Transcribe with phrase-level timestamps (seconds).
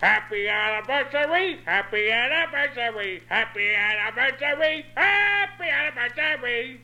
[0.00, 1.60] Happy anniversary!
[1.66, 3.22] Happy anniversary!
[3.28, 4.86] Happy anniversary!
[4.96, 6.80] Happy anniversary!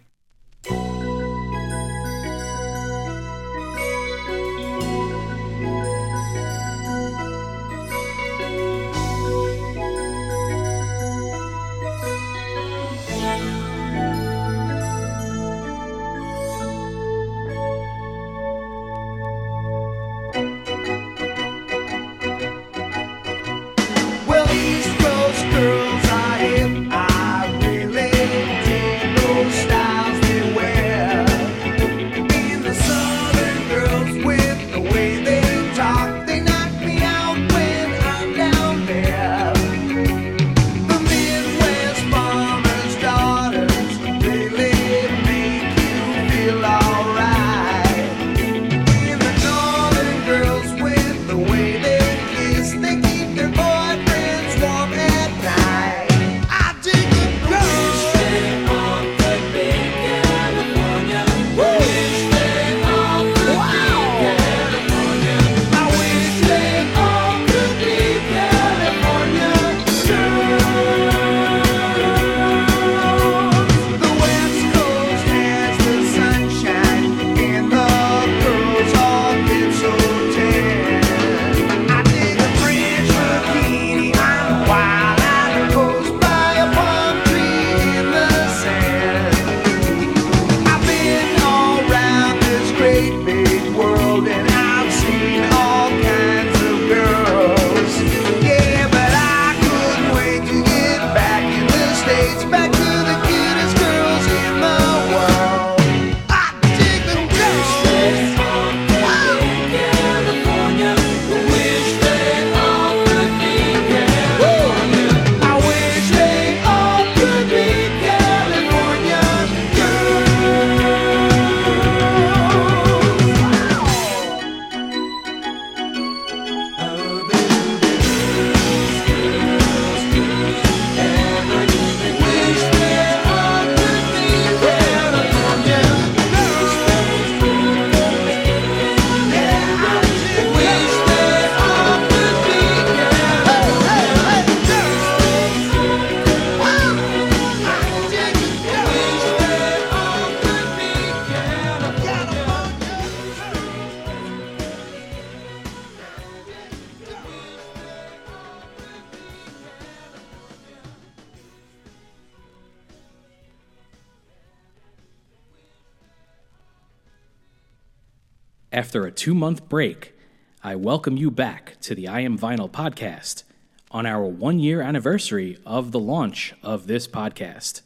[169.27, 170.15] Two month break,
[170.63, 173.43] I welcome you back to the I Am Vinyl podcast
[173.91, 177.81] on our one year anniversary of the launch of this podcast.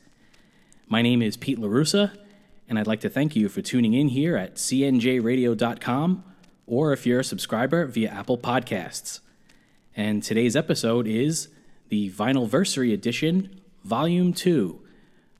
[0.86, 2.14] My name is Pete LaRussa,
[2.68, 6.24] and I'd like to thank you for tuning in here at cnjradio.com
[6.66, 9.20] or if you're a subscriber via Apple Podcasts.
[9.96, 11.48] And today's episode is
[11.88, 14.79] the Vinylversary Edition, Volume 2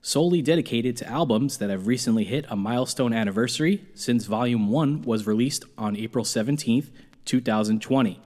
[0.01, 5.27] solely dedicated to albums that have recently hit a milestone anniversary since Volume 1 was
[5.27, 6.87] released on April 17th,
[7.25, 8.19] 2020.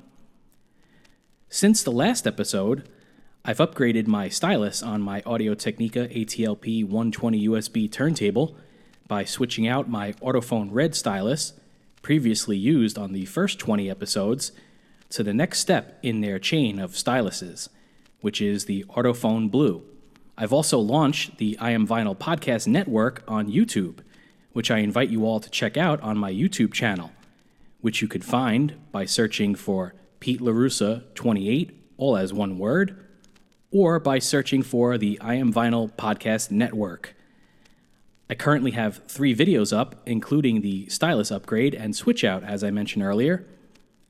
[1.50, 2.88] Since the last episode,
[3.44, 8.58] I've upgraded my stylus on my Audio Technica ATLP 120 USB turntable
[9.08, 11.54] by switching out my Ortofon Red stylus,
[12.02, 14.52] previously used on the first 20 episodes,
[15.10, 17.70] to the next step in their chain of styluses,
[18.22, 19.84] which is the Ortofon Blue.
[20.38, 24.00] I've also launched the I Am Vinyl Podcast Network on YouTube,
[24.52, 27.12] which I invite you all to check out on my YouTube channel,
[27.80, 33.02] which you could find by searching for Pete LaRussa 28, all as one word,
[33.72, 37.16] or by searching for the I Am Vinyl Podcast Network.
[38.30, 42.72] I currently have three videos up, including the stylus upgrade and switch out, as I
[42.72, 43.46] mentioned earlier,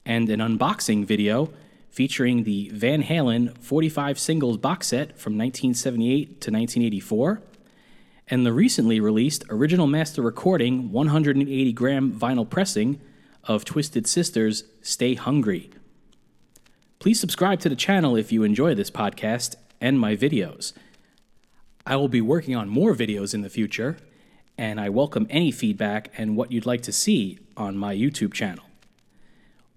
[0.04, 1.52] and an unboxing video
[1.96, 7.42] featuring the Van Halen 45 singles box set from 1978 to 1984,
[8.28, 13.00] and the recently released original master recording 180 gram vinyl pressing
[13.46, 15.70] of Twisted Sister's Stay Hungry.
[17.00, 20.74] Please subscribe to the channel if you enjoy this podcast and my videos.
[21.86, 23.96] I will be working on more videos in the future,
[24.58, 28.66] and I welcome any feedback and what you'd like to see on my YouTube channel.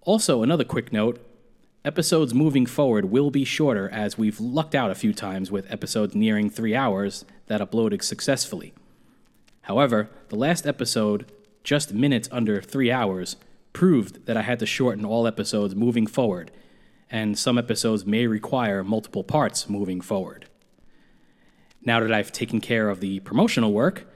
[0.02, 1.24] Also, another quick note
[1.88, 6.14] episodes moving forward will be shorter as we've lucked out a few times with episodes
[6.14, 8.74] nearing three hours that uploaded successfully.
[9.62, 11.32] However, the last episode,
[11.64, 13.36] just minutes under three hours,
[13.72, 16.50] proved that I had to shorten all episodes moving forward,
[17.10, 20.46] and some episodes may require multiple parts moving forward.
[21.82, 24.06] Now that I've taken care of the promotional work,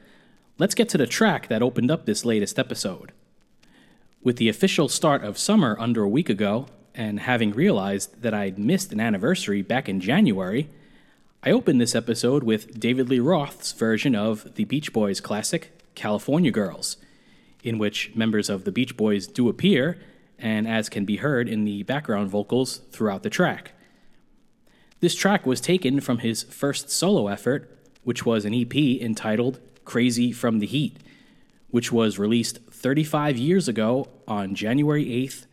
[0.59, 3.13] let's get to the track that opened up this latest episode.
[4.23, 8.59] With the official start of summer under a week ago, and having realized that I'd
[8.59, 10.69] missed an anniversary back in January,
[11.43, 16.51] I opened this episode with David Lee Roth's version of the Beach Boys classic, California
[16.51, 16.97] Girls,
[17.63, 19.99] in which members of the Beach Boys do appear,
[20.39, 23.73] and as can be heard in the background vocals throughout the track.
[25.01, 30.31] This track was taken from his first solo effort, which was an EP entitled Crazy
[30.31, 30.99] from the Heat,
[31.71, 35.47] which was released 35 years ago on January 8th,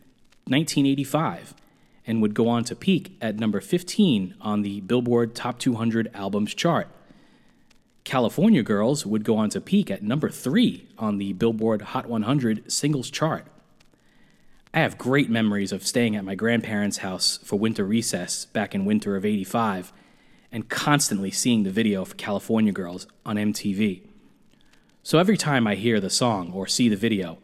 [0.50, 1.54] 1985,
[2.06, 6.54] and would go on to peak at number 15 on the Billboard Top 200 Albums
[6.54, 6.88] chart.
[8.04, 12.70] California Girls would go on to peak at number 3 on the Billboard Hot 100
[12.70, 13.46] Singles chart.
[14.72, 18.84] I have great memories of staying at my grandparents' house for winter recess back in
[18.84, 19.92] winter of 85
[20.52, 24.02] and constantly seeing the video for California Girls on MTV.
[25.02, 27.38] So every time I hear the song or see the video,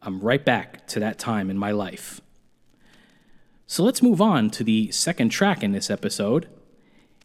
[0.00, 2.20] I'm right back to that time in my life.
[3.72, 6.46] So let's move on to the second track in this episode.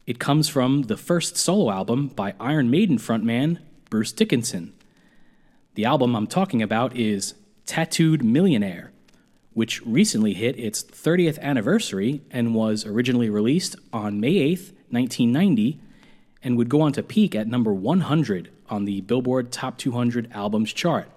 [0.05, 3.59] It comes from the first solo album by Iron Maiden frontman
[3.89, 4.71] Bruce Dickinson.
[5.75, 7.33] The album I'm talking about is
[7.65, 8.93] Tattooed Millionaire,
[9.55, 15.81] which recently hit its 30th anniversary and was originally released on May 8th, 1990,
[16.41, 20.71] and would go on to peak at number 100 on the Billboard Top 200 Albums
[20.71, 21.09] chart.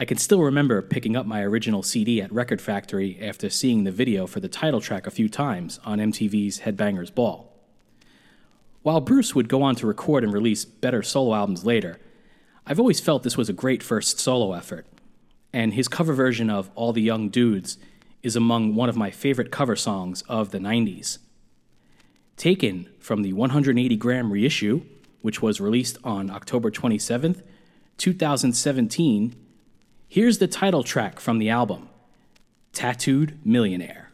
[0.00, 3.92] I can still remember picking up my original CD at Record Factory after seeing the
[3.92, 7.52] video for the title track a few times on MTV's Headbangers Ball.
[8.80, 11.98] While Bruce would go on to record and release better solo albums later,
[12.66, 14.86] I've always felt this was a great first solo effort,
[15.52, 17.76] and his cover version of All the Young Dudes
[18.22, 21.18] is among one of my favorite cover songs of the 90s.
[22.38, 24.80] Taken from the 180 gram reissue,
[25.20, 27.42] which was released on October 27th,
[27.98, 29.36] 2017,
[30.10, 31.88] here's the title track from the album
[32.72, 34.09] Tattooed Millionaire.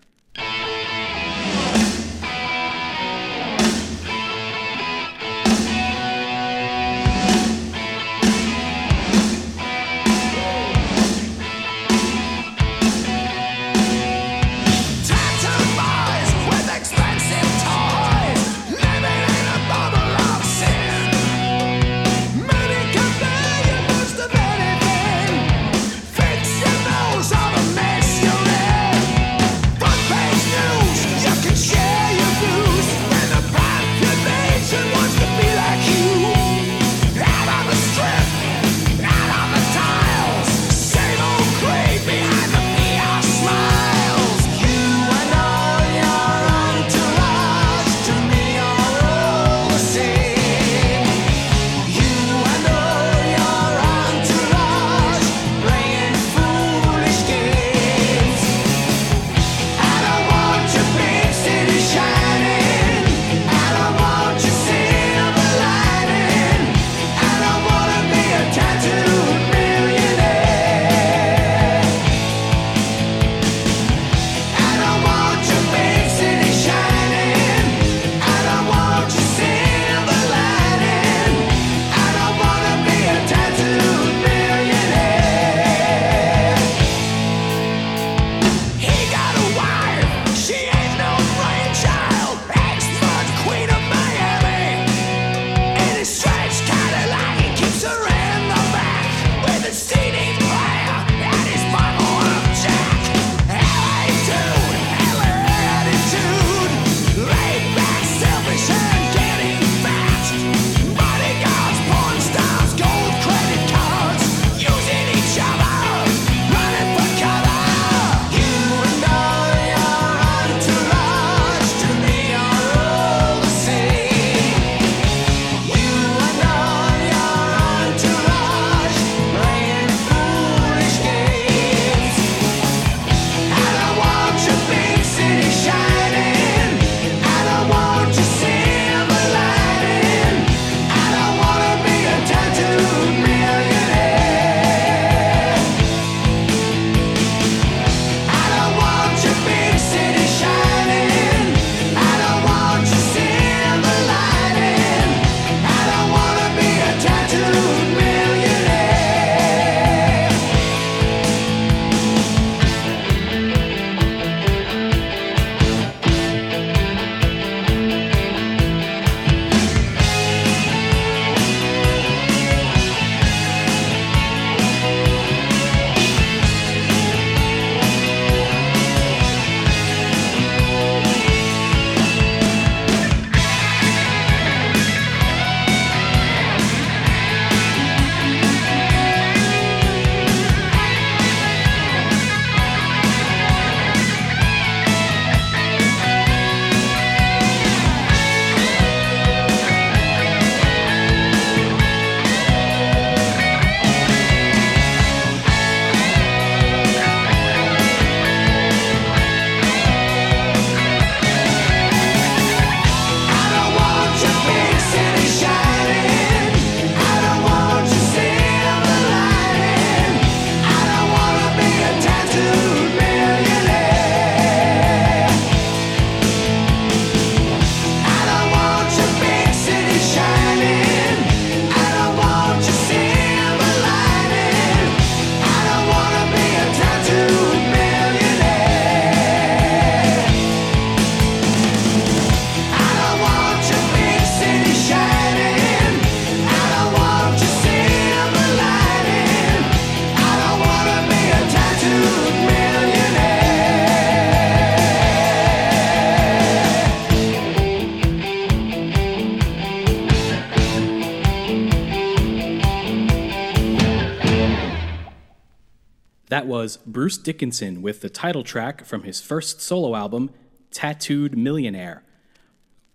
[266.37, 270.29] That was Bruce Dickinson with the title track from his first solo album,
[270.71, 272.03] Tattooed Millionaire.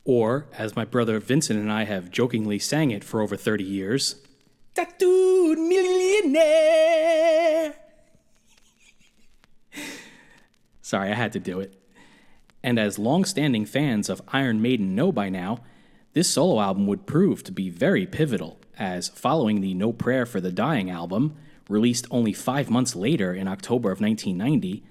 [0.06, 4.22] Or, as my brother Vincent and I have jokingly sang it for over 30 years,
[4.76, 6.54] Tattooed Millionaire.
[10.84, 11.74] Sorry, I had to do it.
[12.62, 15.62] And as long standing fans of Iron Maiden know by now,
[16.14, 20.40] this solo album would prove to be very pivotal, as following the No Prayer for
[20.40, 21.36] the Dying album,
[21.72, 24.84] released only five months later in October of 1990,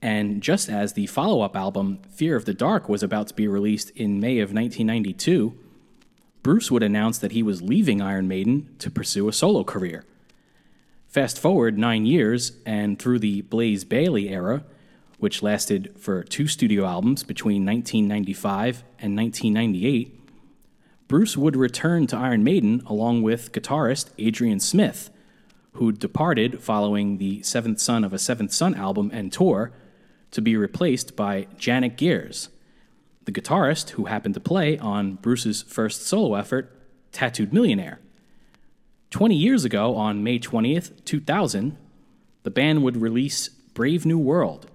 [0.00, 3.48] and just as the follow up album, Fear of the Dark, was about to be
[3.48, 5.58] released in May of 1992,
[6.42, 10.04] Bruce would announce that he was leaving Iron Maiden to pursue a solo career.
[11.08, 14.62] Fast forward nine years, and through the Blaze Bayley era,
[15.18, 20.14] which lasted for two studio albums between 1995 and 1998,
[21.08, 25.10] Bruce would return to Iron Maiden along with guitarist Adrian Smith,
[25.72, 29.72] who departed following the Seventh Son of a Seventh Son album and tour
[30.30, 32.48] to be replaced by Janick Gers,
[33.24, 36.74] the guitarist who happened to play on Bruce's first solo effort,
[37.12, 38.00] Tattooed Millionaire.
[39.10, 41.76] 20 years ago, on May 20th, 2000,
[42.42, 44.70] the band would release Brave New World,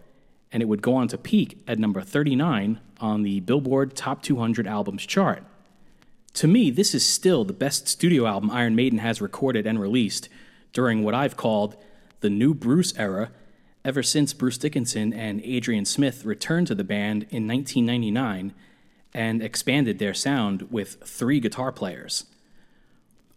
[0.51, 4.65] and it would go on to peak at number 39 on the Billboard Top 200
[4.65, 5.43] Albums chart.
[6.35, 10.29] To me, this is still the best studio album Iron Maiden has recorded and released
[10.73, 11.77] during what I've called
[12.19, 13.31] the new Bruce era
[13.85, 18.53] ever since Bruce Dickinson and Adrian Smith returned to the band in 1999
[19.13, 22.25] and expanded their sound with three guitar players.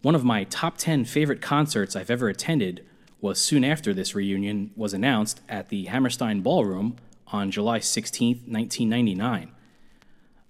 [0.02, 2.85] One of my top 10 favorite concerts I've ever attended
[3.21, 6.97] was soon after this reunion was announced at the Hammerstein Ballroom
[7.28, 9.50] on July 16, 1999.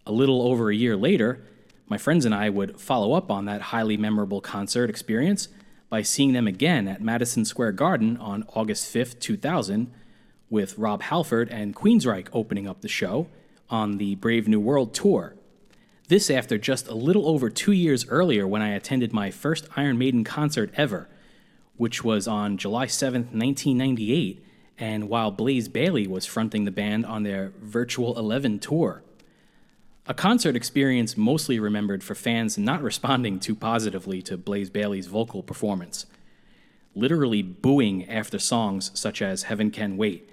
[0.04, 1.42] A little over a year later,
[1.88, 5.48] my friends and I would follow up on that highly memorable concert experience
[5.88, 9.92] by seeing them again at Madison Square Garden on August 5th, 2000,
[10.50, 13.28] with Rob Halford and Queensryche opening up the show
[13.68, 15.34] on the Brave New World tour.
[16.08, 19.98] This after just a little over two years earlier when I attended my first Iron
[19.98, 21.08] Maiden concert ever,
[21.76, 24.44] which was on July 7th, 1998,
[24.78, 29.02] and while Blaze Bayley was fronting the band on their Virtual 11 tour.
[30.08, 35.42] A concert experience mostly remembered for fans not responding too positively to Blaze Bayley's vocal
[35.42, 36.06] performance,
[36.94, 40.30] literally booing after songs such as Heaven Can Wait,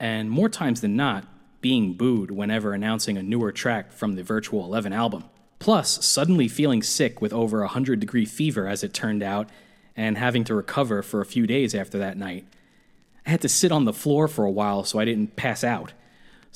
[0.00, 1.24] and more times than not,
[1.60, 5.22] being booed whenever announcing a newer track from the Virtual 11 album.
[5.60, 9.48] Plus, suddenly feeling sick with over a 100 degree fever as it turned out,
[9.96, 12.44] and having to recover for a few days after that night.
[13.24, 15.92] I had to sit on the floor for a while so I didn't pass out.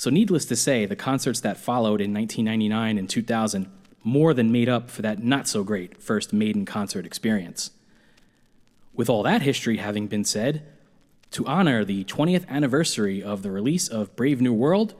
[0.00, 3.70] So, needless to say, the concerts that followed in 1999 and 2000
[4.02, 7.70] more than made up for that not so great first Maiden concert experience.
[8.94, 10.62] With all that history having been said,
[11.32, 14.94] to honor the 20th anniversary of the release of Brave New World,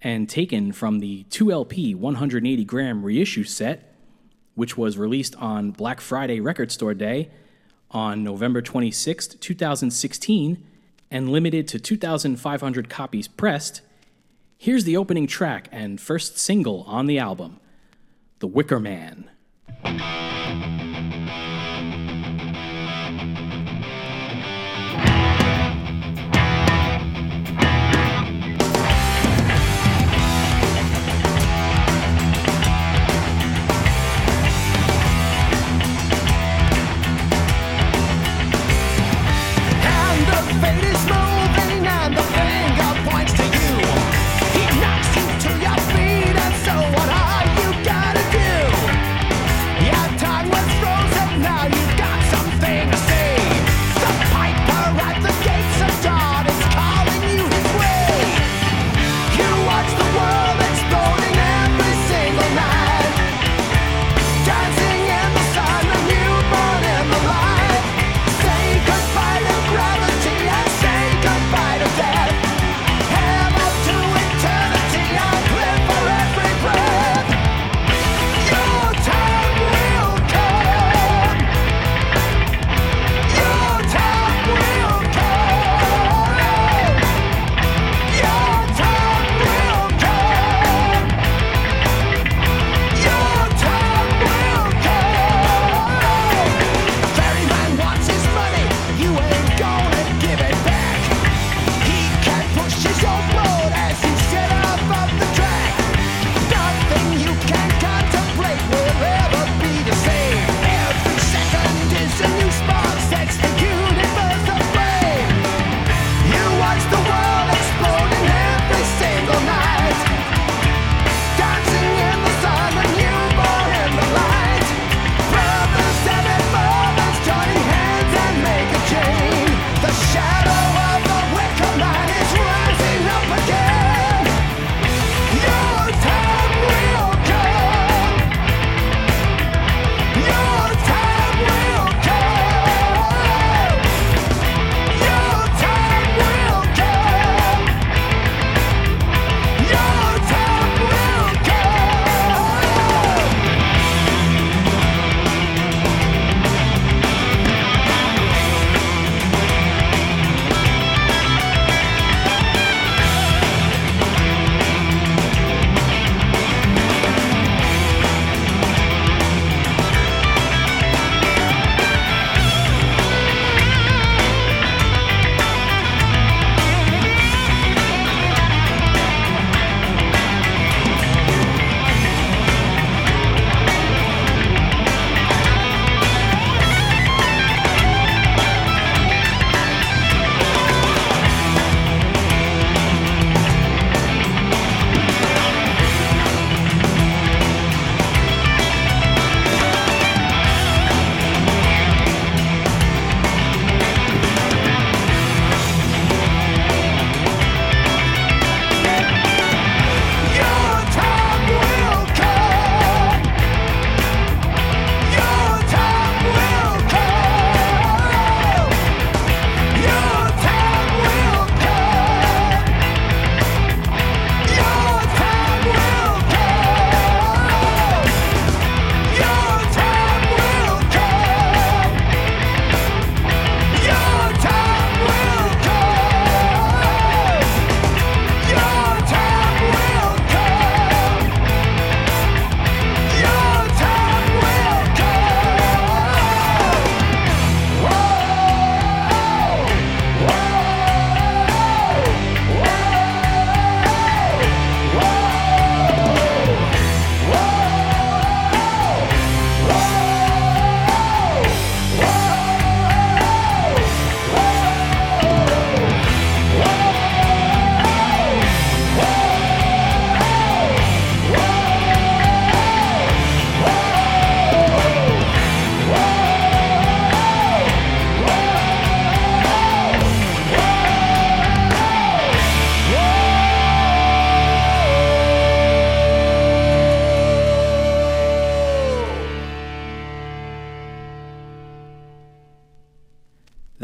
[0.00, 3.94] and taken from the 2LP 180 gram reissue set,
[4.54, 7.28] which was released on Black Friday Record Store Day
[7.90, 10.64] on November 26, 2016,
[11.10, 13.82] and limited to 2,500 copies pressed,
[14.58, 17.60] here's the opening track and first single on the album
[18.40, 19.30] The Wicker Man.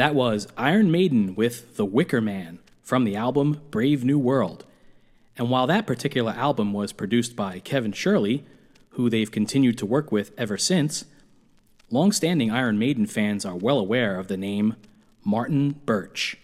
[0.05, 4.67] That was Iron Maiden with The Wicker Man from the album Brave New World.
[5.35, 8.45] And while that particular album was produced by Kevin Shirley,
[8.91, 11.07] who they've continued to work with ever since,
[11.91, 14.77] longstanding Iron Maiden fans are well aware of the name
[15.25, 16.37] Martin Birch,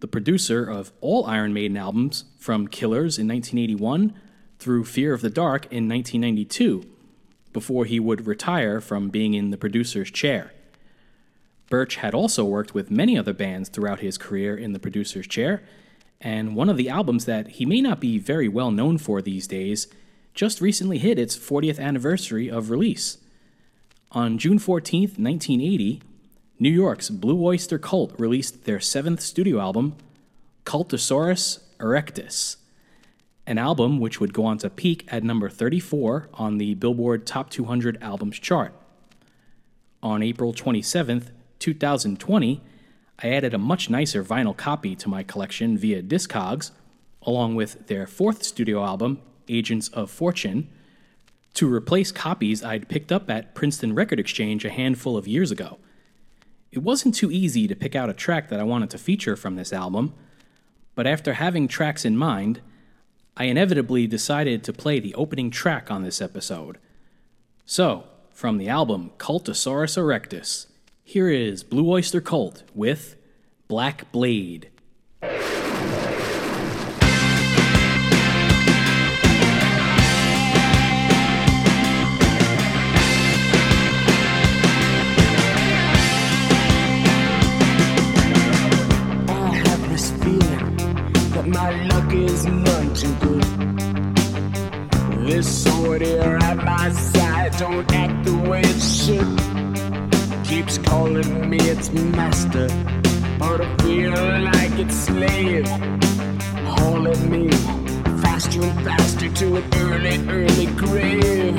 [0.00, 4.14] the producer of all Iron Maiden albums from Killers in 1981
[4.58, 6.84] through Fear of the Dark in 1992,
[7.52, 10.50] before he would retire from being in the producer's chair.
[11.70, 15.62] Birch had also worked with many other bands throughout his career in the producer's chair,
[16.20, 19.46] and one of the albums that he may not be very well known for these
[19.46, 19.86] days
[20.34, 23.18] just recently hit its 40th anniversary of release.
[24.12, 26.02] On June 14, 1980,
[26.58, 29.96] New York's Blue Oyster Cult released their seventh studio album,
[30.64, 32.56] Cultosaurus Erectus,
[33.46, 37.48] an album which would go on to peak at number 34 on the Billboard Top
[37.48, 38.74] 200 Albums chart.
[40.02, 42.60] On April 27, 2020,
[43.22, 46.72] I added a much nicer vinyl copy to my collection via Discogs,
[47.22, 50.68] along with their fourth studio album, Agents of Fortune,
[51.54, 55.78] to replace copies I'd picked up at Princeton Record Exchange a handful of years ago.
[56.72, 59.56] It wasn't too easy to pick out a track that I wanted to feature from
[59.56, 60.14] this album,
[60.94, 62.60] but after having tracks in mind,
[63.36, 66.78] I inevitably decided to play the opening track on this episode.
[67.66, 70.66] So, from the album Cultosaurus Erectus,
[71.10, 73.16] here is Blue Oyster Cult with
[73.66, 74.70] Black Blade.
[75.20, 75.26] I
[89.64, 90.76] have this feeling
[91.32, 93.42] that my luck is none too good.
[95.26, 99.59] This sword here at my side don't act the way it should.
[100.60, 102.68] Keeps calling me its master,
[103.38, 105.66] but I feel like its slave.
[106.66, 107.48] Hauling me
[108.20, 111.56] faster and faster to an early, early grave.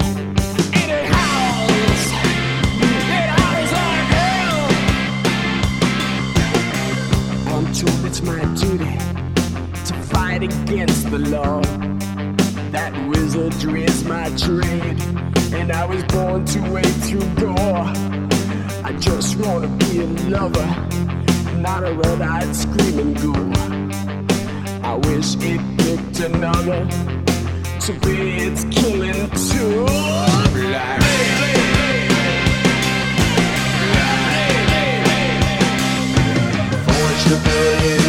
[0.78, 2.04] And it howls,
[3.18, 4.70] it howls like hell.
[7.56, 8.98] I'm told it's my duty
[9.88, 11.62] to fight against the law.
[12.70, 15.02] That wizardry is my trade,
[15.56, 18.21] and I was born to wade through gore.
[18.84, 20.66] I just wanna be a lover,
[21.58, 23.54] not a red-eyed screaming ghoul.
[24.84, 26.88] I wish it picked another
[27.82, 29.86] to be its killing tool.
[30.54, 31.02] Black
[36.86, 38.01] Forged a billion years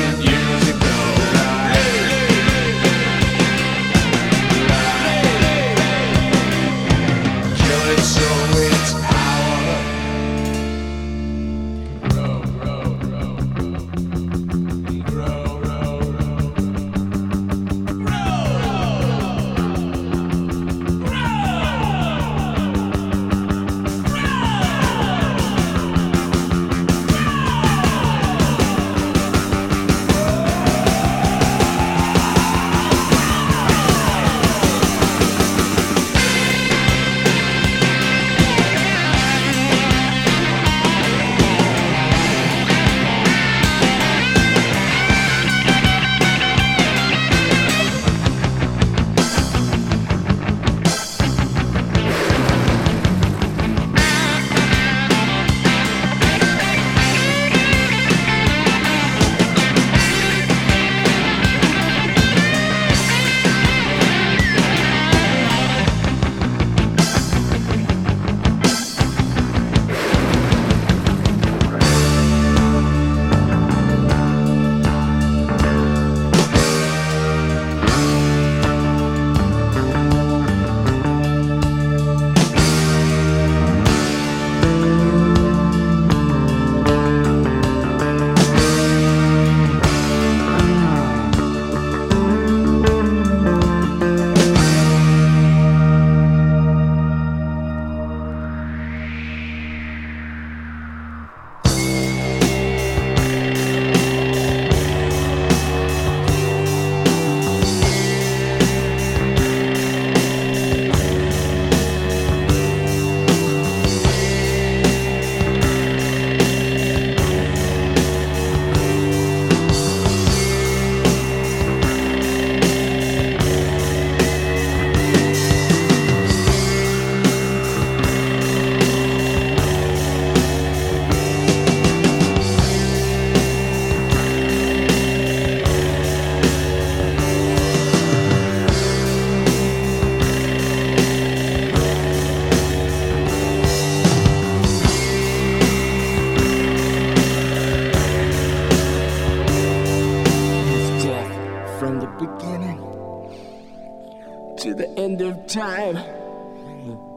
[155.52, 155.96] time.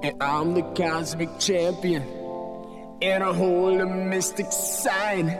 [0.03, 2.03] And I'm the cosmic champion.
[3.01, 5.39] And a mystic sign.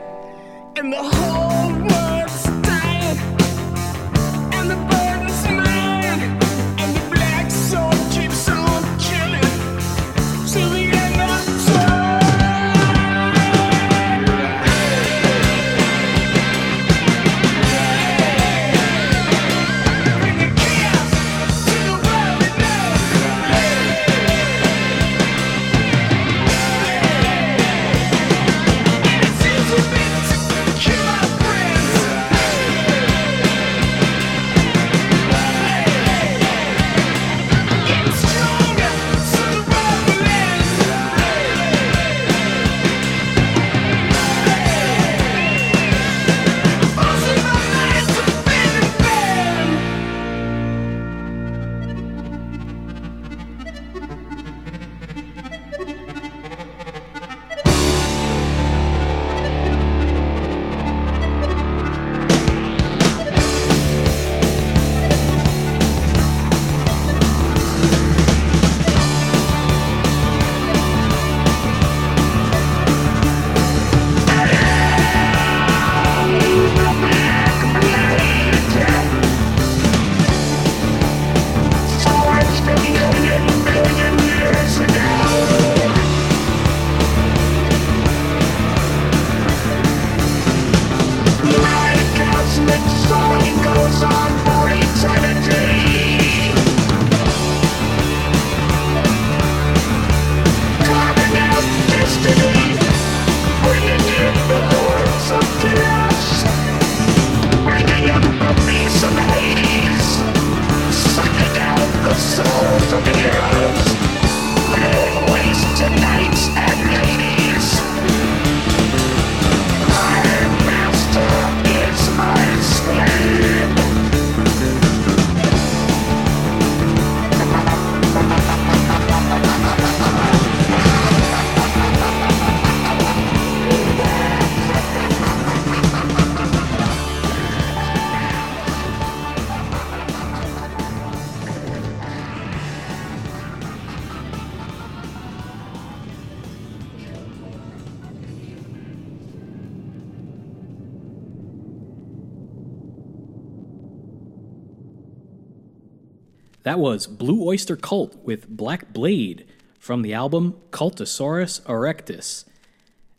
[156.66, 159.46] That was Blue Oyster Cult with Black Blade
[159.78, 162.46] from the album Cultosaurus Erectus.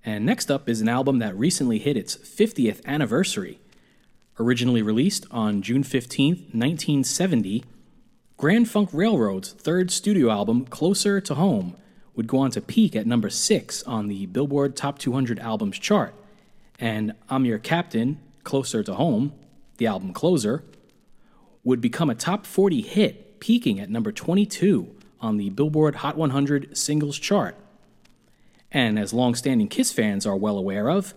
[0.04, 3.60] And next up is an album that recently hit its 50th anniversary.
[4.40, 7.62] Originally released on June 15th, 1970,
[8.36, 11.76] Grand Funk Railroad's third studio album, Closer to Home,
[12.16, 16.16] would go on to peak at number 6 on the Billboard Top 200 Albums chart.
[16.80, 19.34] And I'm Your Captain, Closer to Home,
[19.76, 20.64] the album closer,
[21.62, 26.76] would become a top 40 hit, peaking at number 22 on the Billboard Hot 100
[26.76, 27.56] singles chart.
[28.70, 31.14] And as long-standing Kiss fans are well aware of,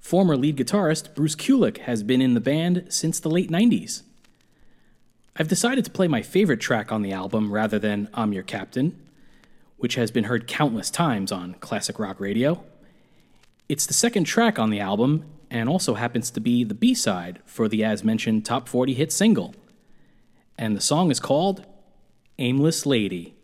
[0.00, 4.02] former lead guitarist Bruce Kulick has been in the band since the late 90s.
[5.36, 9.00] I've decided to play my favorite track on the album rather than I'm Your Captain,
[9.78, 12.62] which has been heard countless times on classic rock radio.
[13.68, 17.40] It's the second track on the album and also happens to be the B side
[17.44, 19.54] for the as mentioned top 40 hit single.
[20.58, 21.64] And the song is called
[22.38, 23.34] Aimless Lady.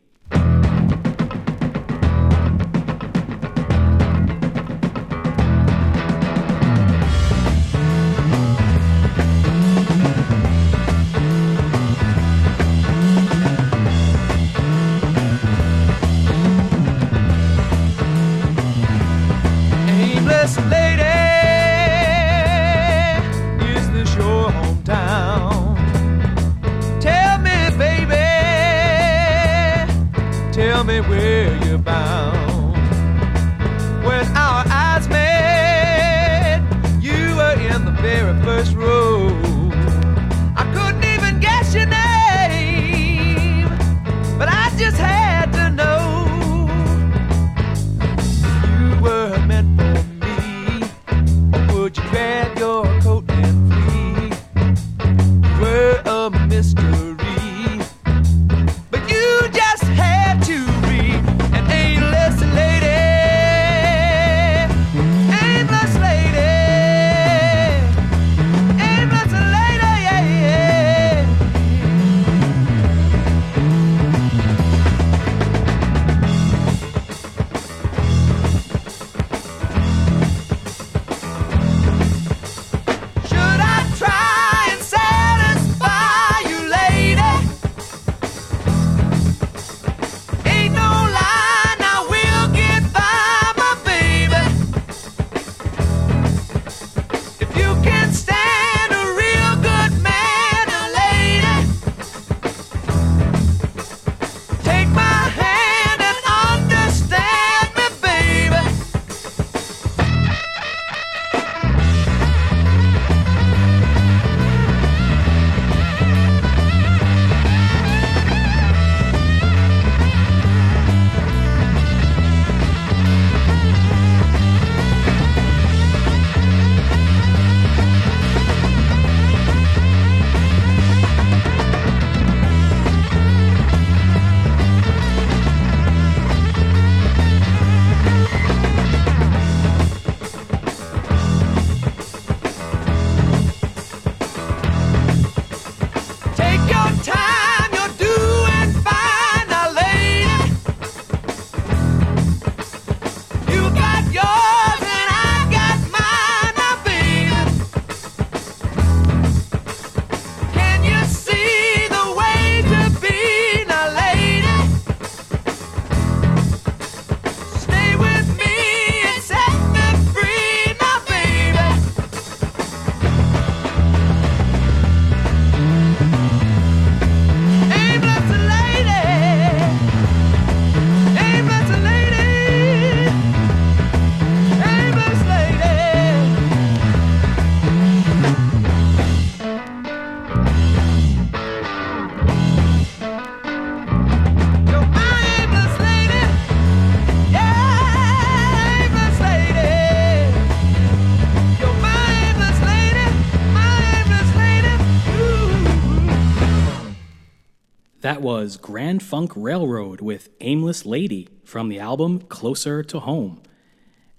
[208.09, 213.43] That was Grand Funk Railroad with Aimless Lady from the album Closer to Home.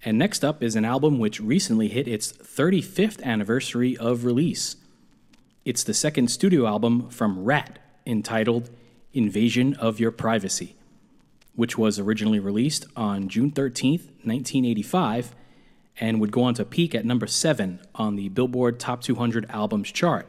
[0.05, 4.75] And next up is an album which recently hit its 35th anniversary of release.
[5.65, 8.69] It's the second studio album from Ratt entitled
[9.13, 10.75] Invasion of Your Privacy,
[11.55, 15.33] which was originally released on June 13th, 1985,
[15.99, 19.91] and would go on to peak at number 7 on the Billboard Top 200 Albums
[19.91, 20.27] chart.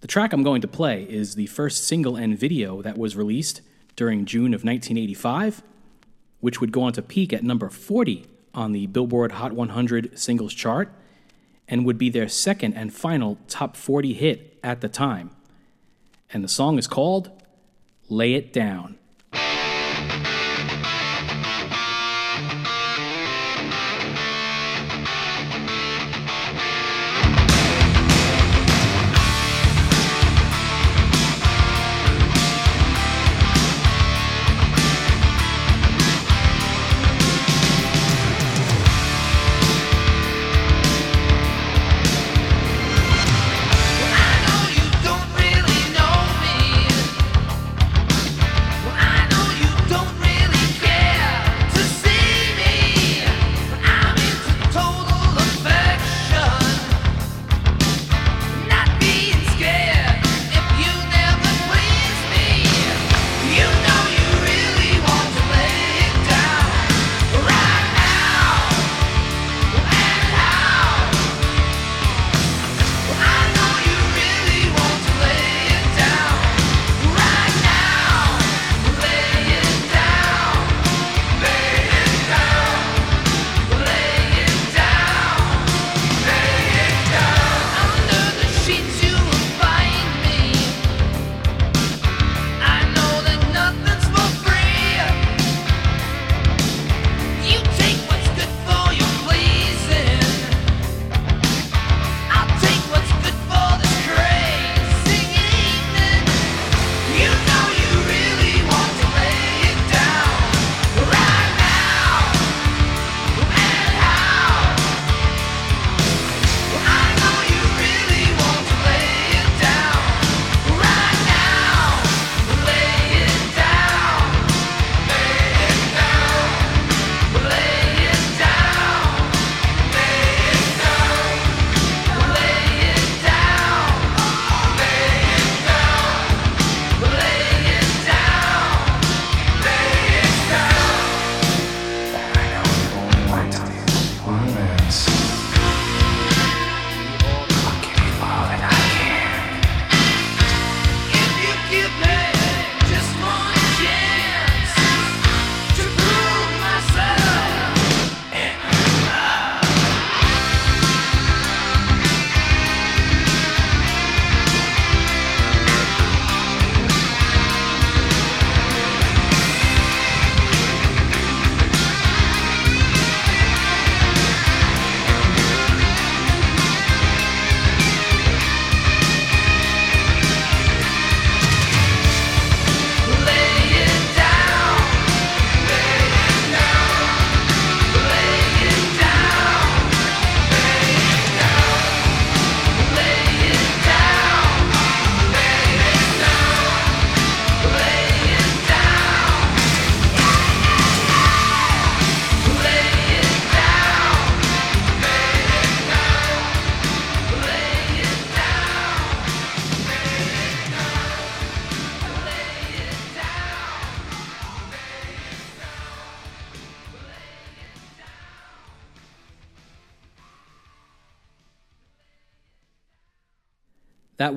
[0.00, 3.60] The track I'm going to play is the first single and video that was released
[3.96, 5.62] during June of 1985,
[6.40, 10.54] which would go on to peak at number 40 on the Billboard Hot 100 singles
[10.54, 10.90] chart
[11.68, 15.30] and would be their second and final top 40 hit at the time.
[16.32, 17.30] And the song is called
[18.08, 18.98] Lay It Down.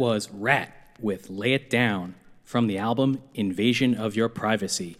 [0.03, 4.97] Was Ratt with Lay It Down from the album Invasion of Your Privacy,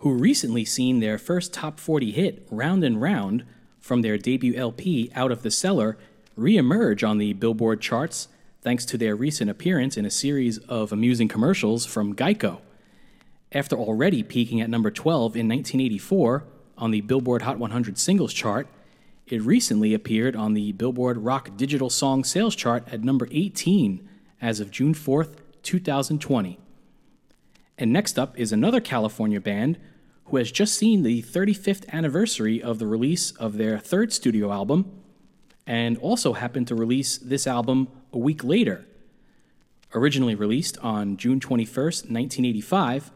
[0.00, 3.46] who recently seen their first top 40 hit, Round and Round,
[3.80, 5.96] from their debut LP Out of the Cellar,
[6.38, 8.28] reemerge on the Billboard charts
[8.60, 12.60] thanks to their recent appearance in a series of amusing commercials from Geico.
[13.52, 16.44] After already peaking at number 12 in 1984
[16.76, 18.68] on the Billboard Hot 100 singles chart,
[19.26, 24.06] it recently appeared on the Billboard Rock Digital Song Sales chart at number 18
[24.40, 26.58] as of June 4th, 2020.
[27.78, 29.78] And next up is another California band
[30.26, 34.92] who has just seen the 35th anniversary of the release of their third studio album
[35.66, 38.84] and also happened to release this album a week later.
[39.94, 43.10] Originally released on June 21st, 1985,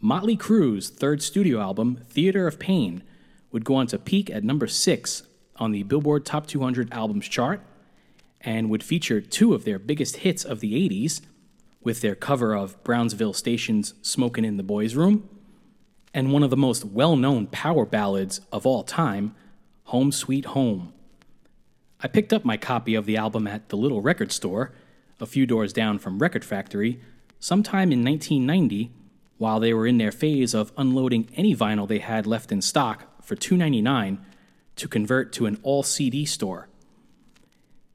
[0.00, 3.02] Motley Crue's third studio album, Theater of Pain,
[3.50, 5.22] would go on to peak at number 6
[5.56, 7.60] on the Billboard Top 200 Albums chart
[8.40, 11.20] and would feature two of their biggest hits of the 80s
[11.82, 15.28] with their cover of Brownsville Station's Smokin' in the Boys' Room
[16.14, 19.34] and one of the most well known power ballads of all time,
[19.84, 20.92] Home Sweet Home.
[22.00, 24.72] I picked up my copy of the album at the Little Record Store,
[25.20, 27.00] a few doors down from Record Factory,
[27.38, 28.92] sometime in 1990
[29.38, 33.22] while they were in their phase of unloading any vinyl they had left in stock
[33.24, 34.18] for $2.99
[34.76, 36.68] to convert to an all CD store.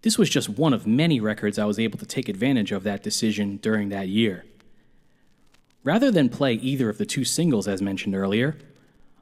[0.02, 3.04] This was just one of many records I was able to take advantage of that
[3.04, 4.46] decision during that year.
[5.84, 8.58] Rather than play either of the two singles as mentioned earlier,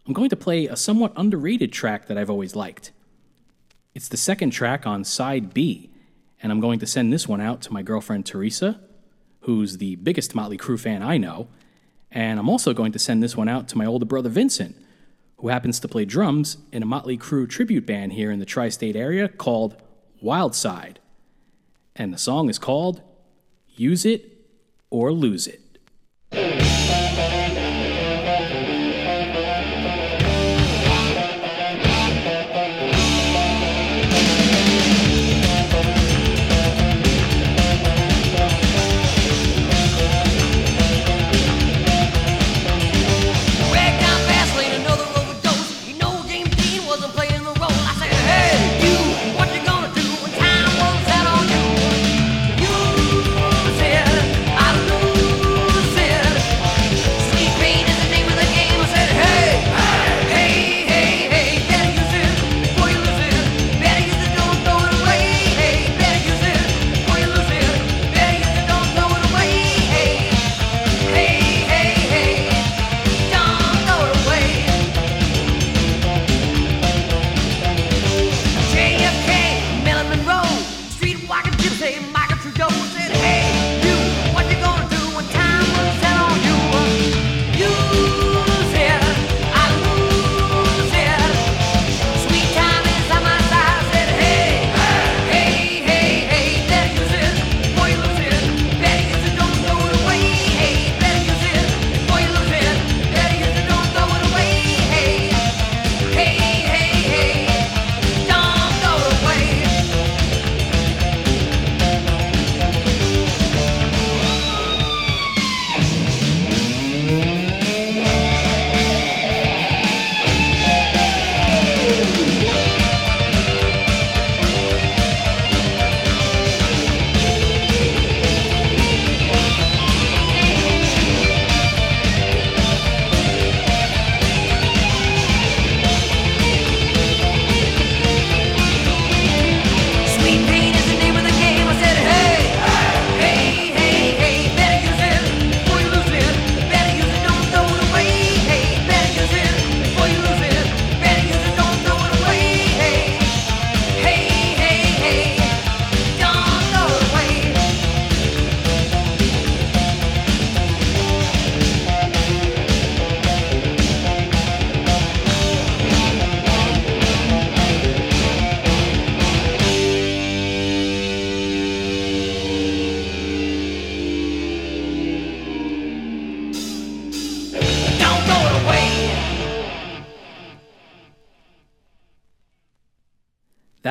[0.05, 2.91] I'm going to play a somewhat underrated track that I've always liked.
[3.93, 5.89] It's the second track on side B,
[6.43, 8.79] and I'm going to send this one out to my girlfriend Teresa,
[9.41, 11.47] who's the biggest Motley Crue fan I know,
[12.11, 14.75] and I'm also going to send this one out to my older brother Vincent,
[15.37, 18.69] who happens to play drums in a Motley Crue tribute band here in the tri
[18.69, 19.75] state area called
[20.23, 20.97] Wildside.
[21.95, 23.01] And the song is called
[23.75, 24.31] Use It
[24.89, 25.61] or Lose It.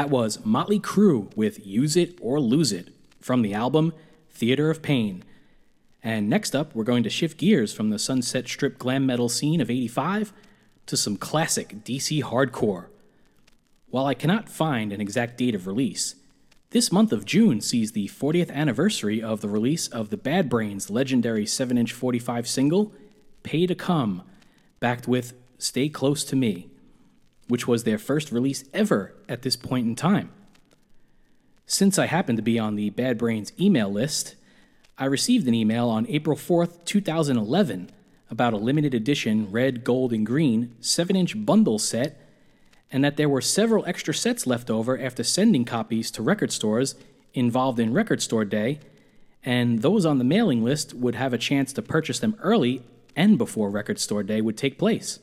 [0.05, 2.91] That was Motley Crue with Use It or Lose It
[3.23, 3.95] from the album
[4.31, 5.25] Theater of Pain.
[6.03, 9.63] And next up, we're going to shift gears from the Sunset Strip glam metal scene
[9.63, 10.35] of 85
[10.85, 12.89] to some classic DC hardcore.
[13.89, 16.17] While I cannot find an exact date of release,
[16.69, 20.91] this month of June sees the 40th anniversary of the release of the Bad Brains'
[20.91, 22.93] legendary 7 inch 45 single,
[23.43, 24.23] Pay to Come,
[24.81, 26.69] backed with Stay Close to Me
[27.49, 30.30] which was their first release ever at this point in time.
[31.66, 34.34] Since I happened to be on the Bad Brains email list,
[34.99, 37.90] I received an email on April 4th, 2011,
[38.30, 42.20] about a limited edition red, gold, and green 7 inch bundle set,
[42.92, 46.95] and that there were several extra sets left over after sending copies to record stores
[47.32, 48.78] involved in Record Store Day,
[49.42, 52.82] and those on the mailing list would have a chance to purchase them early
[53.16, 55.18] and before Record Store Day would take place.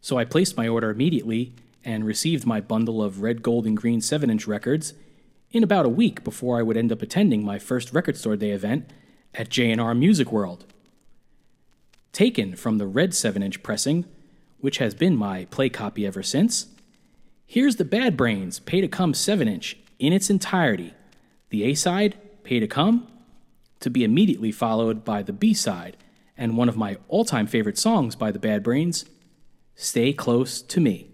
[0.00, 4.00] So I placed my order immediately and received my bundle of red, gold, and green
[4.00, 4.94] 7 inch records
[5.50, 8.50] in about a week before I would end up attending my first Record Store Day
[8.50, 8.90] event
[9.34, 10.66] at J&R Music World.
[12.12, 14.04] Taken from the red 7 inch pressing,
[14.60, 16.66] which has been my play copy ever since,
[17.46, 20.94] here's the Bad Brains Pay to Come 7 inch in its entirety.
[21.50, 23.06] The A side, Pay to Come,
[23.80, 25.96] to be immediately followed by the B side,
[26.36, 29.04] and one of my all time favorite songs by the Bad Brains,
[29.80, 31.07] Stay Close to Me.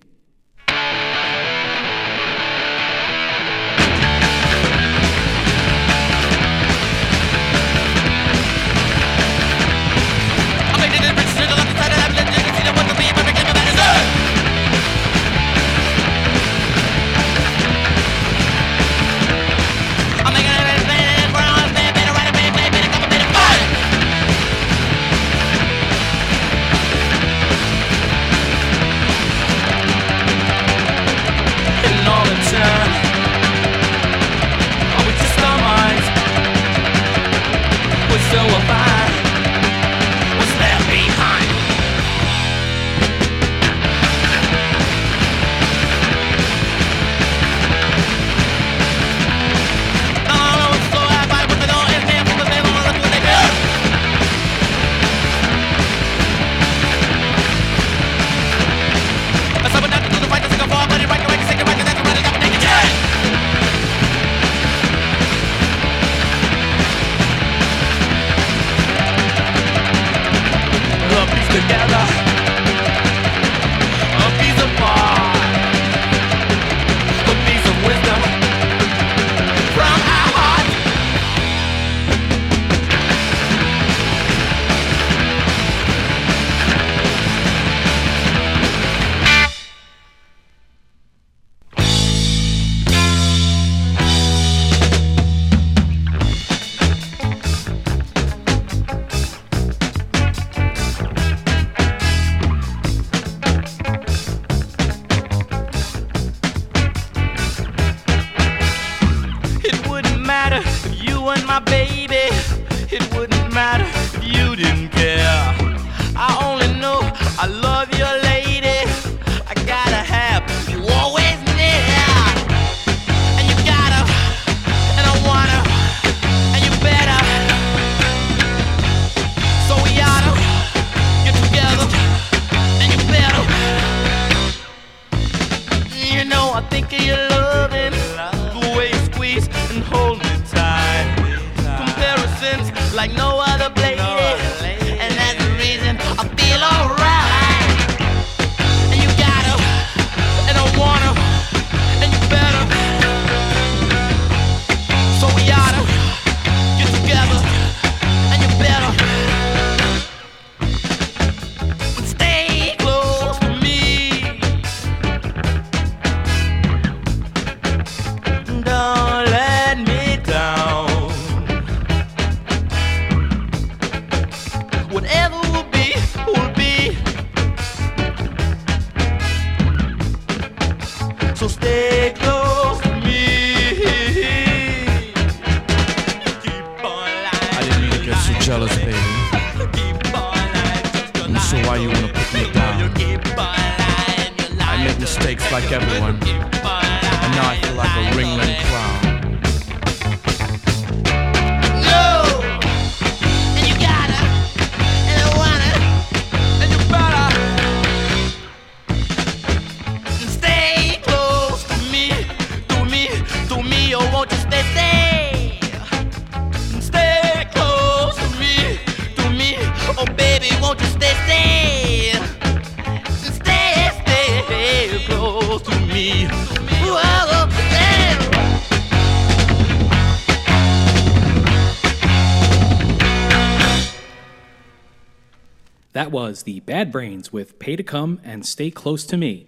[236.45, 239.47] The Bad Brains with Pay to Come and Stay Close to Me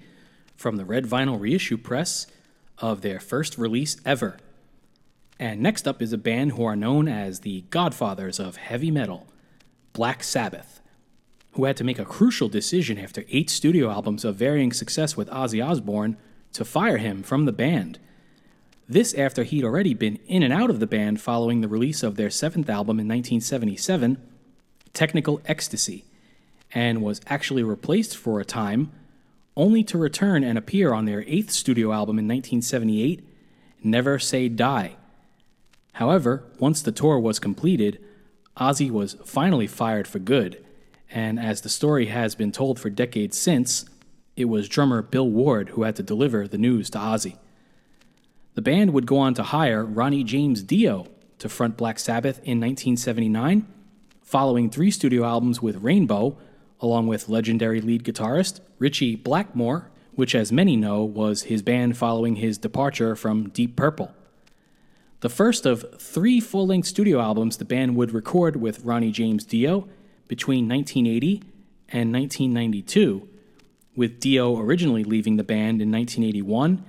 [0.57, 2.26] from the Red Vinyl reissue press
[2.78, 4.38] of their first release ever.
[5.38, 9.26] And next up is a band who are known as the godfathers of heavy metal,
[9.92, 10.80] Black Sabbath,
[11.53, 15.28] who had to make a crucial decision after eight studio albums of varying success with
[15.28, 16.16] Ozzy Osbourne
[16.55, 17.99] to fire him from the band.
[18.88, 22.16] This after he'd already been in and out of the band following the release of
[22.16, 24.16] their seventh album in 1977,
[24.92, 26.05] Technical Ecstasy,
[26.75, 28.93] and was actually replaced for a time,
[29.57, 33.27] only to return and appear on their eighth studio album in 1978,
[33.83, 34.97] Never Say Die.
[35.95, 37.99] However, once the tour was completed,
[38.59, 40.64] Ozzy was finally fired for good,
[41.11, 43.87] and as the story has been told for decades since,
[44.37, 47.37] it was drummer Bill Ward who had to deliver the news to Ozzy.
[48.55, 51.07] The band would go on to hire Ronnie James Dio
[51.39, 53.67] to front Black Sabbath in 1979,
[54.23, 56.39] following three studio albums with Rainbow,
[56.81, 62.37] along with legendary lead guitarist Ritchie Blackmore, which, as many know, was his band following
[62.37, 64.14] his departure from Deep Purple.
[65.20, 69.45] The first of three full length studio albums the band would record with Ronnie James
[69.45, 69.89] Dio
[70.29, 71.43] between 1980
[71.89, 73.29] and 1992,
[73.95, 76.85] with Dio originally leaving the band in 1981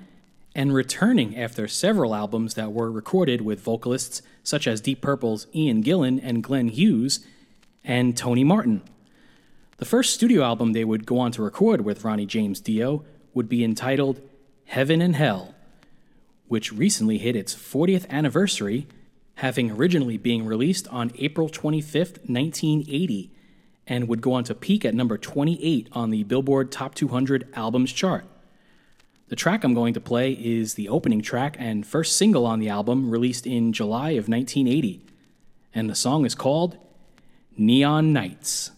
[0.54, 5.84] and returning after several albums that were recorded with vocalists such as Deep Purple's Ian
[5.84, 7.26] Gillan and Glenn Hughes
[7.84, 8.82] and Tony Martin.
[9.78, 13.06] The first studio album they would go on to record with Ronnie James Dio
[13.36, 14.22] would be entitled
[14.66, 15.54] Heaven and Hell,
[16.48, 18.88] which recently hit its 40th anniversary,
[19.36, 23.32] having originally being released on April 25th, 1980,
[23.86, 27.94] and would go on to peak at number 28 on the Billboard Top 200 Albums
[27.94, 28.26] chart.
[29.28, 32.70] The track I'm going to play is the opening track and first single on the
[32.70, 35.06] album, released in July of 1980,
[35.76, 36.78] and the song is called
[37.56, 38.72] Neon Nights.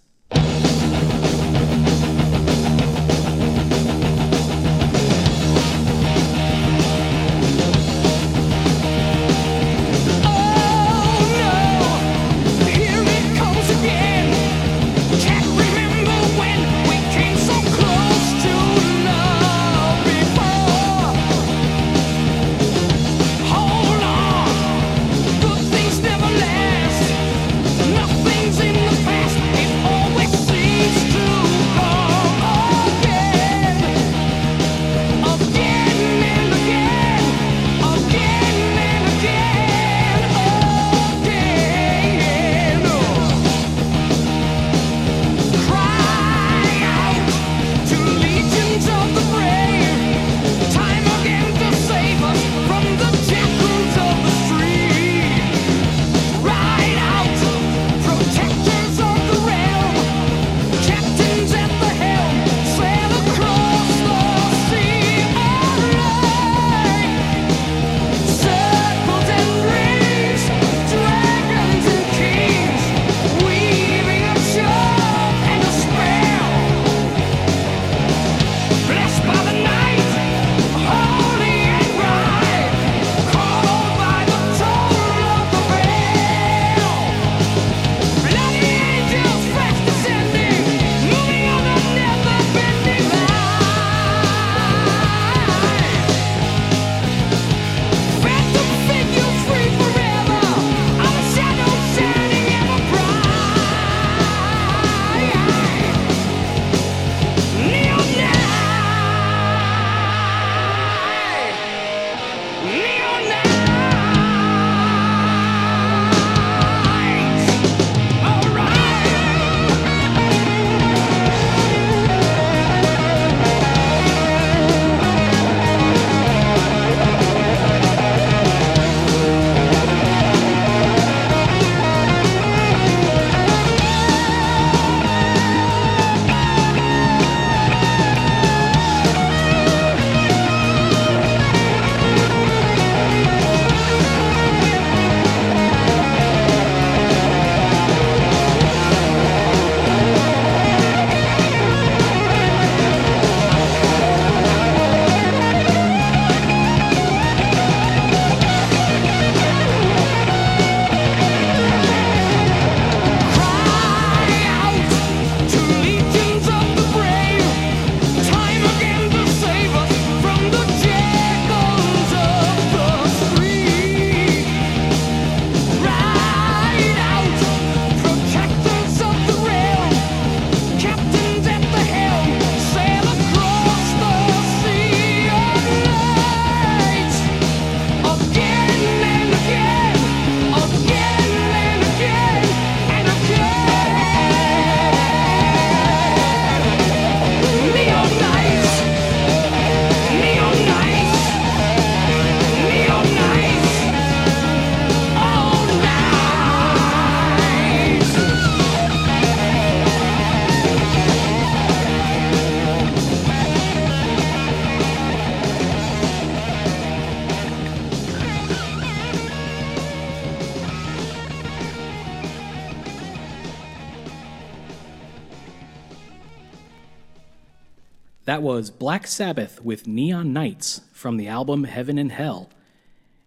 [228.39, 232.49] That was Black Sabbath with Neon Nights from the album Heaven and Hell.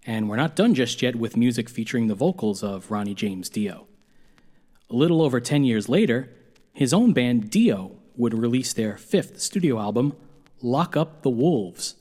[0.07, 3.87] And we're not done just yet with music featuring the vocals of Ronnie James Dio.
[4.89, 6.31] A little over 10 years later,
[6.73, 10.17] his own band Dio would release their fifth studio album,
[10.63, 11.97] Lock Up the Wolves,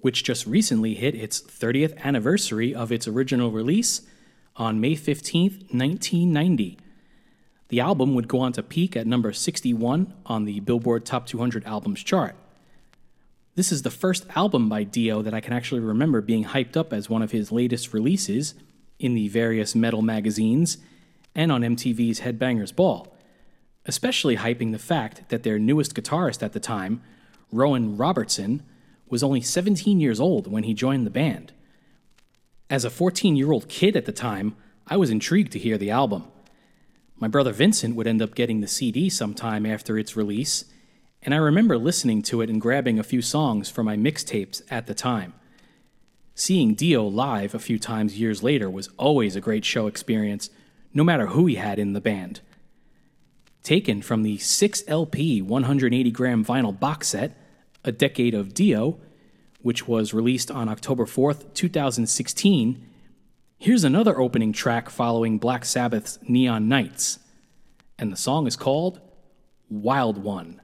[0.00, 4.00] which just recently hit its 30th anniversary of its original release
[4.56, 6.78] on May 15, 1990.
[7.72, 11.64] The album would go on to peak at number 61 on the Billboard Top 200
[11.64, 12.36] Albums chart.
[13.54, 16.92] This is the first album by Dio that I can actually remember being hyped up
[16.92, 18.52] as one of his latest releases
[18.98, 20.76] in the various metal magazines
[21.34, 23.10] and on MTV's Headbangers Ball,
[23.86, 27.00] especially hyping the fact that their newest guitarist at the time,
[27.50, 28.62] Rowan Robertson,
[29.08, 31.54] was only 17 years old when he joined the band.
[32.68, 34.56] As a 14 year old kid at the time,
[34.86, 36.24] I was intrigued to hear the album.
[37.22, 40.64] My brother Vincent would end up getting the CD sometime after its release,
[41.22, 44.88] and I remember listening to it and grabbing a few songs for my mixtapes at
[44.88, 45.32] the time.
[46.34, 50.50] Seeing Dio live a few times years later was always a great show experience,
[50.92, 52.40] no matter who he had in the band.
[53.62, 57.36] Taken from the 6 LP 180 gram vinyl box set,
[57.84, 58.98] A Decade of Dio,
[59.60, 62.84] which was released on October 4th, 2016,
[63.62, 67.20] here's another opening track following Black Sabbath's Neon Nights,
[67.96, 69.00] and the song is called
[69.70, 70.60] Wild One.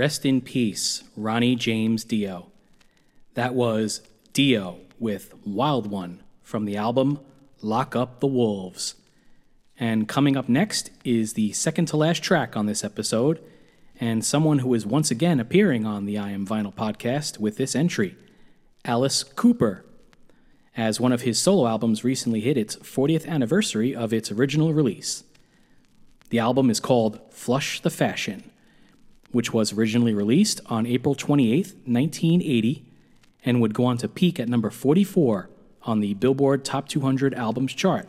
[0.00, 2.46] Rest in peace, Ronnie James Dio.
[3.34, 4.00] That was
[4.32, 7.20] Dio with Wild One from the album
[7.60, 8.94] Lock Up the Wolves.
[9.78, 13.42] And coming up next is the second to last track on this episode,
[14.00, 17.76] and someone who is once again appearing on the I Am Vinyl podcast with this
[17.76, 18.16] entry
[18.86, 19.84] Alice Cooper.
[20.78, 25.24] As one of his solo albums recently hit its 40th anniversary of its original release.
[26.30, 28.49] The album is called Flush the Fashion,
[29.32, 32.84] which was originally released on April 28, 1980,
[33.44, 35.48] and would go on to peak at number 44
[35.82, 38.08] on the Billboard Top 200 Albums chart.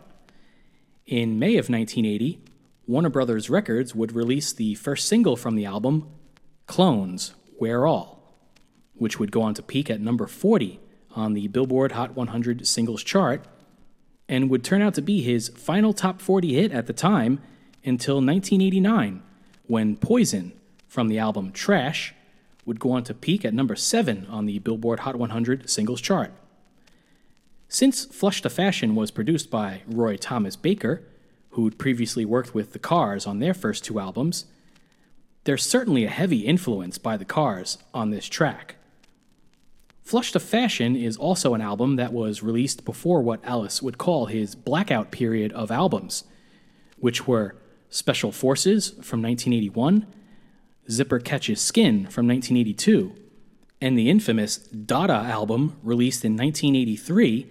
[1.05, 2.39] In May of 1980,
[2.87, 6.09] Warner Brothers Records would release the first single from the album,
[6.67, 8.35] Clones, We're All,
[8.95, 10.79] which would go on to peak at number 40
[11.15, 13.45] on the Billboard Hot 100 Singles chart,
[14.27, 17.39] and would turn out to be his final top 40 hit at the time
[17.83, 19.21] until 1989,
[19.67, 20.53] when Poison
[20.91, 22.13] from the album Trash
[22.65, 26.33] would go on to peak at number 7 on the Billboard Hot 100 Singles chart.
[27.69, 31.01] Since Flush the Fashion was produced by Roy Thomas Baker,
[31.51, 34.47] who'd previously worked with The Cars on their first two albums,
[35.45, 38.75] there's certainly a heavy influence by The Cars on this track.
[40.03, 44.25] Flush the Fashion is also an album that was released before what Alice would call
[44.25, 46.25] his blackout period of albums,
[46.97, 47.55] which were
[47.89, 50.05] Special Forces from 1981,
[50.89, 53.15] Zipper Catches Skin from 1982,
[53.79, 57.49] and the infamous Dada album released in 1983,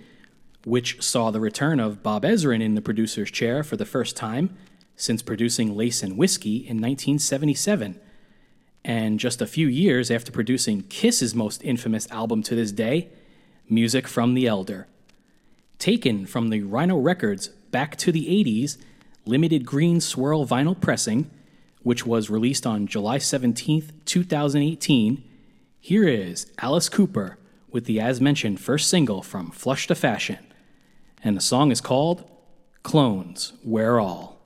[0.64, 4.56] which saw the return of Bob Ezrin in the producer's chair for the first time
[4.96, 7.98] since producing Lace and Whiskey in 1977,
[8.84, 13.08] and just a few years after producing Kiss's most infamous album to this day,
[13.68, 14.86] Music from the Elder.
[15.78, 18.78] Taken from the Rhino Records Back to the 80s
[19.24, 21.30] limited green swirl vinyl pressing,
[21.82, 25.22] which was released on July 17th, 2018,
[25.78, 27.38] here is Alice Cooper
[27.70, 30.38] with the as mentioned first single from Flush to Fashion.
[31.22, 32.28] And the song is called
[32.82, 34.39] Clones, We're All.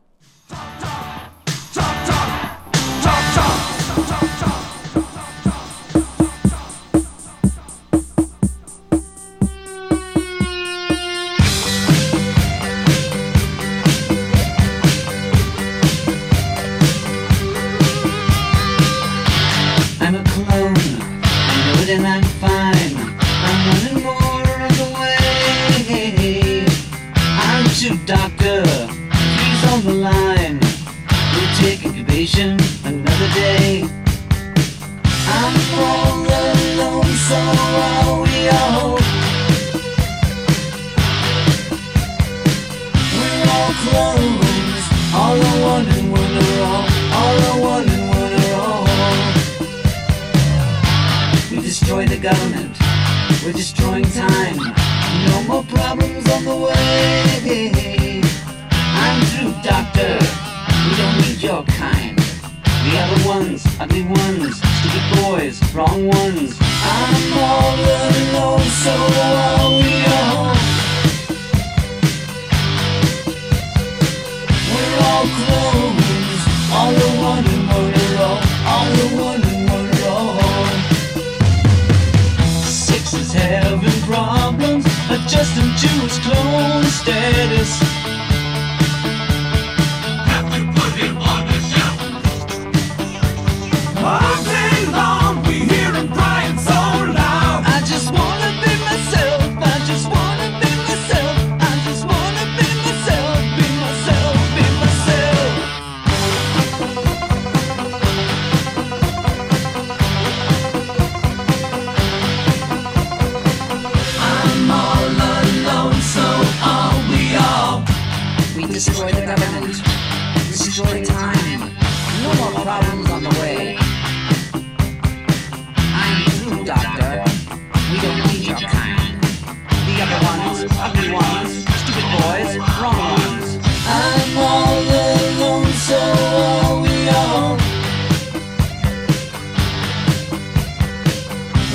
[130.73, 133.59] Ugly ones, stupid boys, wrong ones.
[133.87, 137.57] I'm all alone, so are we all.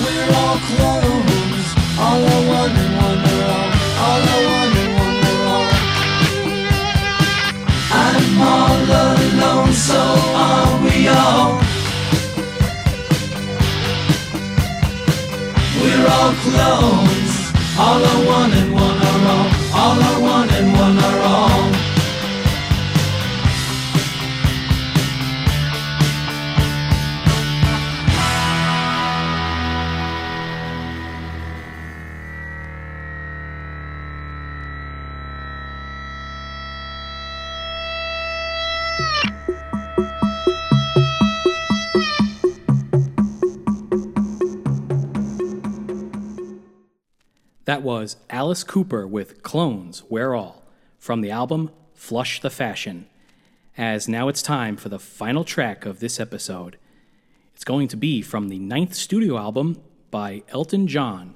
[0.01, 1.65] We're all clones.
[1.99, 3.69] All are one and one are all.
[4.05, 5.67] All are one and one are all.
[7.91, 10.01] I'm all alone, so
[10.47, 11.49] are we all.
[15.81, 17.33] We're all clones.
[17.77, 18.68] All are one and
[19.89, 20.18] all.
[47.69, 50.63] That was Alice Cooper with Clones, We're All,
[50.97, 53.05] from the album Flush the Fashion.
[53.77, 56.79] As now it's time for the final track of this episode.
[57.53, 61.35] It's going to be from the ninth studio album by Elton John,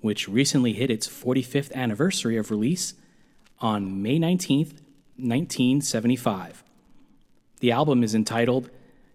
[0.00, 2.94] which recently hit its 45th anniversary of release
[3.60, 4.72] on May 19th,
[5.18, 6.64] 1975.
[7.60, 8.70] The album is entitled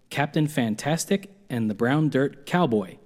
[0.08, 2.96] Captain Fantastic and the Brown Dirt Cowboy,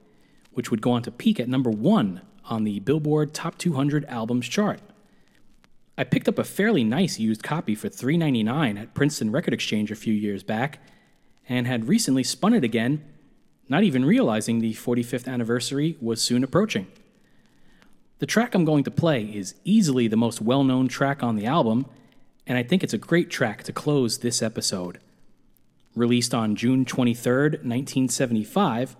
[0.52, 2.20] which would go on to peak at number one
[2.50, 4.80] on the Billboard Top 200 Albums chart.
[5.96, 9.96] I picked up a fairly nice used copy for $3.99 at Princeton Record Exchange a
[9.96, 10.80] few years back
[11.48, 13.04] and had recently spun it again,
[13.68, 16.86] not even realizing the 45th anniversary was soon approaching.
[18.18, 21.46] The track I'm going to play is easily the most well known track on the
[21.46, 21.86] album,
[22.46, 24.98] and I think it's a great track to close this episode.
[25.94, 28.96] Released on June 23rd, 1975,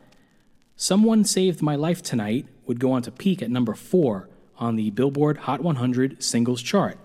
[0.76, 4.90] Someone Saved My Life Tonight would go on to peak at number 4 on the
[4.90, 6.98] Billboard Hot 100 singles chart.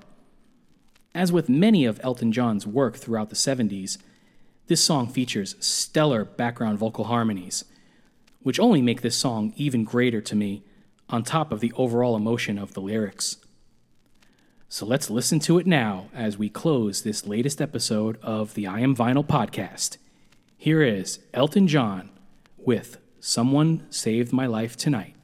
[1.16, 3.98] As with many of Elton John's work throughout the 70s,
[4.68, 7.66] this song features stellar background vocal harmonies,
[8.44, 10.64] which only make this song even greater to me,
[11.10, 13.38] on top of the overall emotion of the lyrics.
[14.70, 18.82] So let's listen to it now as we close this latest episode of the I
[18.82, 19.98] Am Vinyl podcast.
[20.60, 22.12] Here is Elton John
[22.56, 25.15] with Someone Saved My Life Tonight.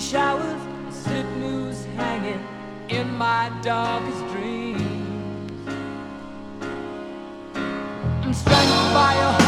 [0.00, 2.42] Showers, slip noose hanging
[2.88, 4.80] in my darkest dreams.
[8.24, 9.39] I'm strangled by a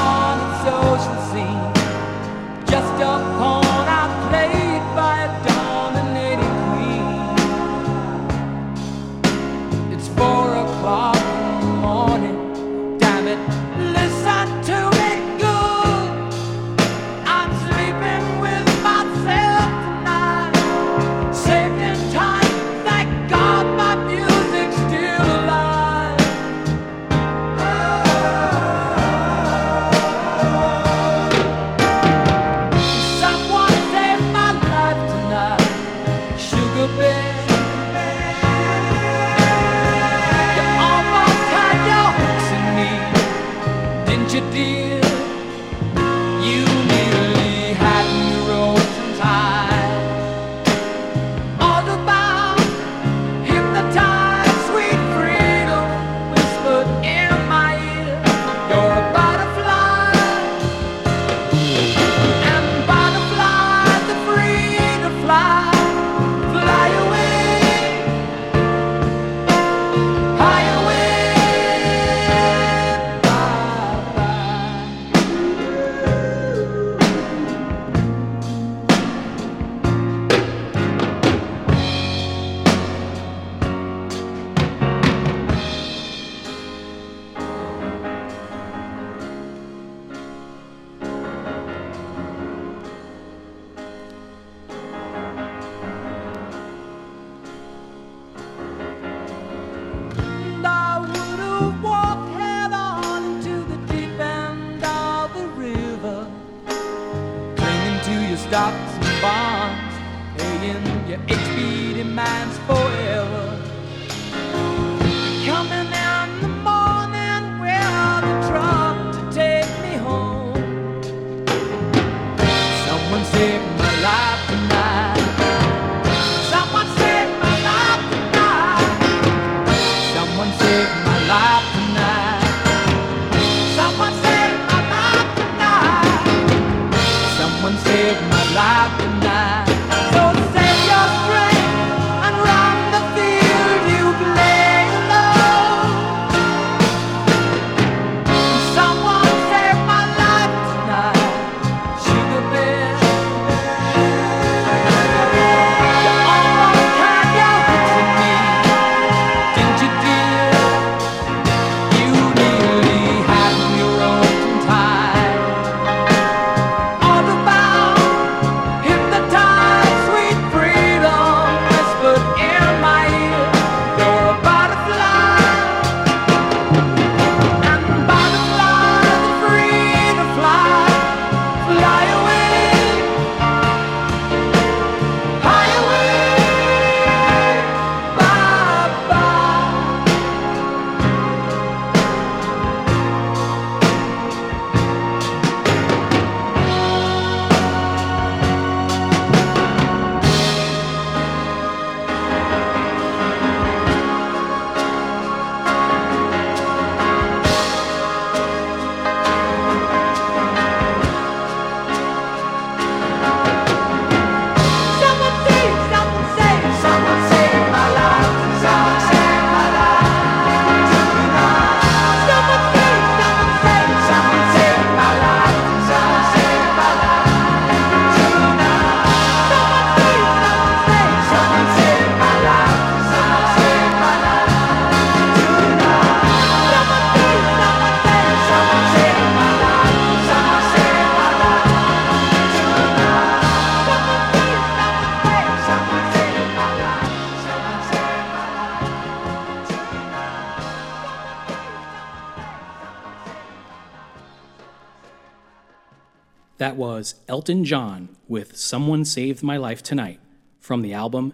[257.03, 260.21] was Elton John with Someone Saved My Life Tonight
[260.61, 261.33] from the album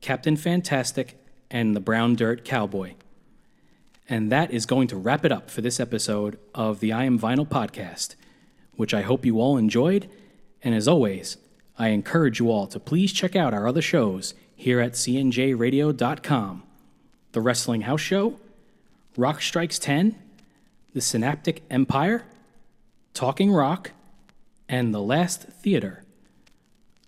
[0.00, 1.20] Captain Fantastic
[1.50, 2.94] and the Brown Dirt Cowboy.
[4.08, 7.18] And that is going to wrap it up for this episode of the I Am
[7.18, 8.14] Vinyl podcast,
[8.76, 10.08] which I hope you all enjoyed.
[10.62, 11.36] And as always,
[11.76, 16.62] I encourage you all to please check out our other shows here at cnjradio.com
[17.32, 18.38] The Wrestling House Show,
[19.16, 20.14] Rock Strikes 10,
[20.94, 22.22] The Synaptic Empire,
[23.14, 23.90] Talking Rock,
[24.68, 26.04] and The Last Theater.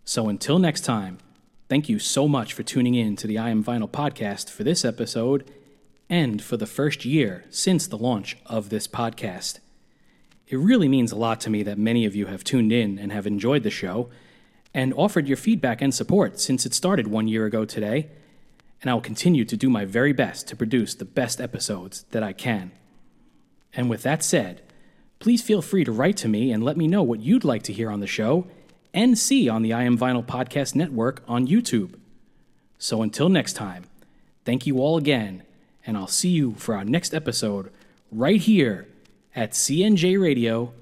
[0.04, 1.18] So until next time,
[1.68, 4.84] thank you so much for tuning in to the I Am Vinyl podcast for this
[4.84, 5.50] episode
[6.08, 9.58] and for the first year since the launch of this podcast.
[10.48, 13.12] It really means a lot to me that many of you have tuned in and
[13.12, 14.08] have enjoyed the show
[14.74, 18.08] and offered your feedback and support since it started one year ago today,
[18.80, 22.22] and I will continue to do my very best to produce the best episodes that
[22.22, 22.72] I can.
[23.74, 24.62] And with that said,
[25.20, 27.72] please feel free to write to me and let me know what you'd like to
[27.72, 28.46] hear on the show
[28.92, 31.94] and see on the I Am Vinyl Podcast Network on YouTube.
[32.78, 33.84] So until next time,
[34.44, 35.42] thank you all again,
[35.86, 37.70] and I'll see you for our next episode
[38.10, 38.88] right here
[39.36, 40.72] at cnjradio.com.